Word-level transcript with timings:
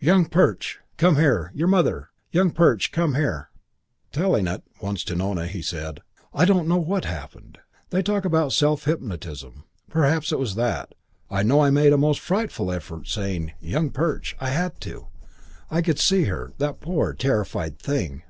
"Young 0.00 0.24
Perch! 0.24 0.80
Come 0.96 1.14
here! 1.14 1.52
Your 1.54 1.68
mother! 1.68 2.08
Young 2.32 2.50
Perch, 2.50 2.90
come 2.90 3.14
here!" 3.14 3.50
Telling 4.10 4.48
it, 4.48 4.64
once, 4.82 5.04
to 5.04 5.14
Nona, 5.14 5.46
he 5.46 5.62
said, 5.62 6.00
"I 6.34 6.44
don't 6.44 6.66
know 6.66 6.76
what 6.76 7.04
happened. 7.04 7.58
They 7.90 8.02
talk 8.02 8.24
about 8.24 8.52
self 8.52 8.86
hypnotism. 8.86 9.62
Perhaps 9.88 10.32
it 10.32 10.40
was 10.40 10.56
that. 10.56 10.96
I 11.30 11.44
know 11.44 11.60
I 11.60 11.70
made 11.70 11.92
a 11.92 11.96
most 11.98 12.18
frightful 12.18 12.72
effort 12.72 13.06
saying 13.06 13.52
'Young 13.60 13.90
Perch.' 13.90 14.34
I 14.40 14.48
had 14.50 14.80
to. 14.80 15.06
I 15.70 15.82
could 15.82 16.00
see 16.00 16.24
her 16.24 16.52
that 16.58 16.80
poor 16.80 17.12
terrified 17.12 17.78
thing. 17.78 18.24